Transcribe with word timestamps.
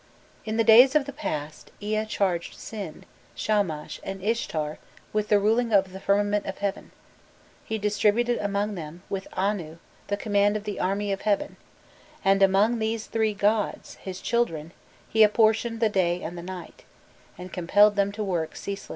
"In 0.45 0.57
the 0.57 0.63
days 0.63 0.95
of 0.95 1.05
the 1.05 1.13
past.... 1.13 1.69
Ea 1.79 2.05
charged 2.07 2.55
Sin, 2.55 3.05
Shamash, 3.35 3.99
and 4.03 4.19
Ishtar 4.23 4.79
with 5.13 5.27
the 5.27 5.37
ruling 5.37 5.71
of 5.71 5.93
the 5.93 5.99
firmament 5.99 6.47
of 6.47 6.57
heaven; 6.57 6.89
he 7.63 7.77
distributed 7.77 8.39
among 8.39 8.73
them, 8.73 9.03
with 9.11 9.27
Anu, 9.33 9.77
the 10.07 10.17
command 10.17 10.57
of 10.57 10.63
the 10.63 10.79
army 10.79 11.11
of 11.11 11.21
heaven, 11.21 11.55
and 12.25 12.41
among 12.41 12.79
these 12.79 13.05
three 13.05 13.35
gods, 13.35 13.93
his 14.01 14.21
children, 14.21 14.71
he 15.07 15.21
apportioned 15.21 15.79
the 15.81 15.87
day 15.87 16.23
and 16.23 16.35
the 16.35 16.41
night, 16.41 16.83
and 17.37 17.53
compelled 17.53 17.95
them 17.95 18.11
to 18.13 18.23
work 18.23 18.55
ceaselessly." 18.55 18.89